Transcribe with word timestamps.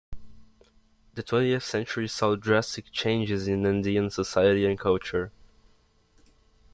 The 1.13 1.21
twentieth 1.21 1.61
century 1.61 2.07
saw 2.07 2.35
drastic 2.35 2.91
changes 2.91 3.47
in 3.47 3.67
Andean 3.67 4.09
society 4.09 4.65
and 4.65 4.79
culture. 4.79 5.31